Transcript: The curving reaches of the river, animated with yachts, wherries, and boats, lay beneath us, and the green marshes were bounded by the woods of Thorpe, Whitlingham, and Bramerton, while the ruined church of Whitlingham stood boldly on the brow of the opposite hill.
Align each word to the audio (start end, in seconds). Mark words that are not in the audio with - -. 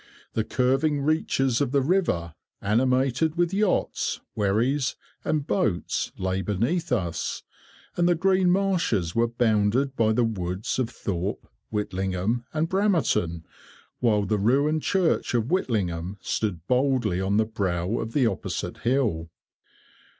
The 0.33 0.43
curving 0.43 1.01
reaches 1.01 1.61
of 1.61 1.71
the 1.71 1.83
river, 1.83 2.33
animated 2.59 3.35
with 3.37 3.53
yachts, 3.53 4.19
wherries, 4.35 4.95
and 5.23 5.45
boats, 5.45 6.11
lay 6.17 6.41
beneath 6.41 6.91
us, 6.91 7.43
and 7.95 8.09
the 8.09 8.15
green 8.15 8.49
marshes 8.49 9.13
were 9.13 9.27
bounded 9.27 9.95
by 9.95 10.13
the 10.13 10.23
woods 10.23 10.79
of 10.79 10.89
Thorpe, 10.89 11.47
Whitlingham, 11.69 12.45
and 12.51 12.67
Bramerton, 12.67 13.43
while 13.99 14.25
the 14.25 14.39
ruined 14.39 14.81
church 14.81 15.35
of 15.35 15.51
Whitlingham 15.51 16.17
stood 16.19 16.65
boldly 16.65 17.21
on 17.21 17.37
the 17.37 17.45
brow 17.45 17.99
of 17.99 18.13
the 18.13 18.25
opposite 18.25 18.77
hill. 18.79 19.29